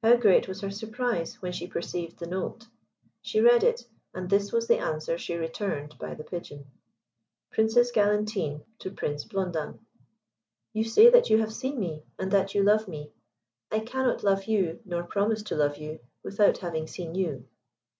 How 0.00 0.14
great 0.14 0.46
was 0.46 0.60
her 0.60 0.70
surprise 0.70 1.42
when 1.42 1.50
she 1.50 1.66
perceived 1.66 2.20
the 2.20 2.28
note! 2.28 2.68
She 3.20 3.40
read 3.40 3.64
it, 3.64 3.84
and 4.14 4.30
this 4.30 4.52
was 4.52 4.68
the 4.68 4.78
answer 4.78 5.18
she 5.18 5.34
returned 5.34 5.98
by 5.98 6.14
the 6.14 6.22
Pigeon: 6.22 6.66
"Princess 7.50 7.90
Galantine 7.90 8.62
to 8.78 8.92
Prince 8.92 9.24
Blondin. 9.24 9.80
"You 10.72 10.84
say 10.84 11.10
that 11.10 11.30
you 11.30 11.38
have 11.38 11.52
seen 11.52 11.80
me, 11.80 12.04
and 12.16 12.30
that 12.30 12.54
you 12.54 12.62
love 12.62 12.86
me. 12.86 13.10
I 13.72 13.80
cannot 13.80 14.22
love 14.22 14.44
you, 14.44 14.78
nor 14.84 15.02
promise 15.02 15.42
to 15.42 15.56
love 15.56 15.78
you, 15.78 15.98
without 16.22 16.58
having 16.58 16.86
seen 16.86 17.16
you. 17.16 17.48